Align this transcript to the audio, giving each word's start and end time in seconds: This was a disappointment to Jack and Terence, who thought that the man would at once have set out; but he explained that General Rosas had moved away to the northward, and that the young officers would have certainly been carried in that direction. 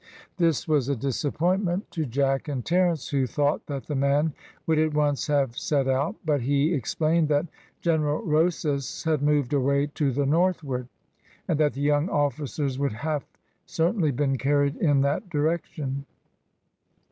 This 0.37 0.67
was 0.67 0.89
a 0.89 0.95
disappointment 0.95 1.91
to 1.91 2.07
Jack 2.07 2.47
and 2.47 2.65
Terence, 2.65 3.09
who 3.09 3.27
thought 3.27 3.67
that 3.67 3.85
the 3.85 3.93
man 3.93 4.33
would 4.65 4.79
at 4.79 4.95
once 4.95 5.27
have 5.27 5.55
set 5.55 5.87
out; 5.87 6.15
but 6.25 6.41
he 6.41 6.73
explained 6.73 7.27
that 7.27 7.45
General 7.81 8.19
Rosas 8.23 9.03
had 9.03 9.21
moved 9.21 9.53
away 9.53 9.85
to 9.93 10.11
the 10.11 10.25
northward, 10.25 10.87
and 11.47 11.59
that 11.59 11.73
the 11.73 11.81
young 11.81 12.09
officers 12.09 12.79
would 12.79 12.93
have 12.93 13.27
certainly 13.67 14.09
been 14.09 14.39
carried 14.39 14.75
in 14.77 15.01
that 15.01 15.29
direction. 15.29 16.07